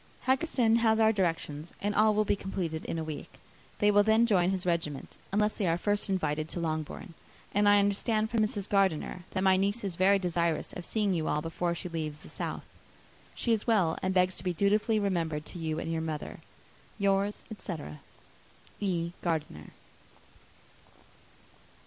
Haggerston 0.25 0.77
has 0.77 0.99
our 0.99 1.13
directions, 1.13 1.75
and 1.79 1.93
all 1.93 2.15
will 2.15 2.25
be 2.25 2.35
completed 2.35 2.85
in 2.85 2.97
a 2.97 3.03
week. 3.03 3.33
They 3.77 3.91
will 3.91 4.01
then 4.01 4.25
join 4.25 4.49
his 4.49 4.65
regiment, 4.65 5.15
unless 5.31 5.53
they 5.53 5.67
are 5.67 5.77
first 5.77 6.09
invited 6.09 6.49
to 6.49 6.59
Longbourn; 6.59 7.13
and 7.53 7.69
I 7.69 7.77
understand 7.77 8.31
from 8.31 8.39
Mrs. 8.39 8.67
Gardiner 8.67 9.25
that 9.29 9.43
my 9.43 9.57
niece 9.57 9.83
is 9.83 9.97
very 9.97 10.17
desirous 10.17 10.73
of 10.73 10.85
seeing 10.85 11.13
you 11.13 11.27
all 11.27 11.39
before 11.43 11.75
she 11.75 11.87
leaves 11.87 12.21
the 12.21 12.29
south. 12.29 12.65
She 13.35 13.53
is 13.53 13.67
well, 13.67 13.95
and 14.01 14.11
begs 14.11 14.33
to 14.37 14.43
be 14.43 14.53
dutifully 14.53 14.97
remembered 14.99 15.45
to 15.45 15.59
you 15.59 15.77
and 15.77 15.93
her 15.93 16.01
mother. 16.01 16.39
Yours, 16.97 17.43
etc. 17.51 17.99
"E. 18.79 19.11
GARDINER." 19.21 19.67